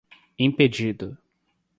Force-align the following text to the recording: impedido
impedido 0.39 1.15